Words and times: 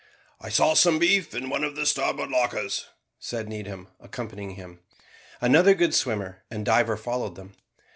"I 0.39 0.49
saw 0.49 0.73
some 0.73 0.97
beef 0.97 1.35
in 1.35 1.47
one 1.51 1.63
of 1.63 1.75
the 1.75 1.85
starboard 1.85 2.31
lockers," 2.31 2.87
said 3.19 3.47
Needham, 3.47 3.89
accompanying 3.99 4.55
him. 4.55 4.79
Another 5.41 5.75
good 5.75 5.93
swimmer 5.93 6.41
and 6.49 6.65
diver 6.65 6.97
followed 6.97 7.35
them. 7.35 7.53